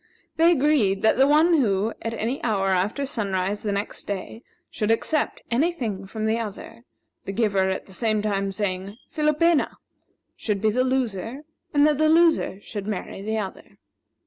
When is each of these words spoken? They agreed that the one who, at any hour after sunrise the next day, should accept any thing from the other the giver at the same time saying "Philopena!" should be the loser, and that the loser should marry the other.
They 0.37 0.51
agreed 0.51 1.03
that 1.03 1.17
the 1.19 1.27
one 1.27 1.53
who, 1.61 1.93
at 2.01 2.15
any 2.15 2.43
hour 2.43 2.69
after 2.69 3.05
sunrise 3.05 3.61
the 3.61 3.71
next 3.71 4.07
day, 4.07 4.41
should 4.71 4.89
accept 4.89 5.43
any 5.51 5.71
thing 5.71 6.07
from 6.07 6.25
the 6.25 6.39
other 6.39 6.85
the 7.25 7.31
giver 7.31 7.69
at 7.69 7.85
the 7.85 7.93
same 7.93 8.19
time 8.23 8.51
saying 8.51 8.97
"Philopena!" 9.11 9.75
should 10.35 10.59
be 10.59 10.71
the 10.71 10.83
loser, 10.83 11.43
and 11.71 11.85
that 11.85 11.99
the 11.99 12.09
loser 12.09 12.59
should 12.61 12.87
marry 12.87 13.21
the 13.21 13.37
other. 13.37 13.77